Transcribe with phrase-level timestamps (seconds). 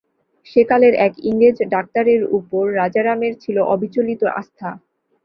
[0.47, 4.69] সেকালের এক ইংরেজ ডাক্তারের উপর রাজারামের ছিল অবিচলিত আস্থা।